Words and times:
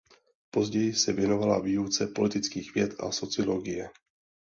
Později 0.51 0.93
se 0.93 1.13
věnovala 1.13 1.59
výuce 1.59 2.07
politických 2.07 2.73
věd 2.73 2.91
a 2.99 3.11
sociologie. 3.11 3.89